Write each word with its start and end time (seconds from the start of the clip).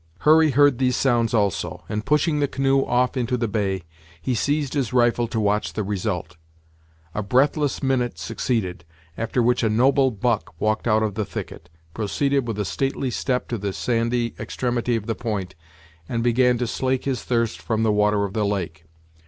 Hurry 0.21 0.49
heard 0.49 0.79
these 0.79 0.95
sounds 0.97 1.31
also, 1.31 1.83
and 1.87 2.03
pushing 2.03 2.39
the 2.39 2.47
canoe 2.47 2.83
off 2.83 3.15
into 3.15 3.37
the 3.37 3.47
bay, 3.47 3.83
he 4.19 4.33
seized 4.33 4.73
his 4.73 4.93
rifle 4.93 5.27
to 5.27 5.39
watch 5.39 5.73
the 5.73 5.83
result. 5.83 6.37
A 7.13 7.21
breathless 7.21 7.83
minute 7.83 8.17
succeeded, 8.17 8.83
after 9.15 9.43
which 9.43 9.61
a 9.61 9.69
noble 9.69 10.09
buck 10.09 10.55
walked 10.59 10.87
out 10.87 11.03
of 11.03 11.13
the 11.13 11.23
thicket, 11.23 11.69
proceeded 11.93 12.47
with 12.47 12.57
a 12.57 12.65
stately 12.65 13.11
step 13.11 13.47
to 13.49 13.59
the 13.59 13.73
sandy 13.73 14.33
extremity 14.39 14.95
of 14.95 15.05
the 15.05 15.13
point, 15.13 15.53
and 16.09 16.23
began 16.23 16.57
to 16.57 16.65
slake 16.65 17.05
his 17.05 17.23
thirst 17.23 17.61
from 17.61 17.83
the 17.83 17.91
water 17.93 18.23
of 18.23 18.33
the 18.33 18.43
lake. 18.43 18.85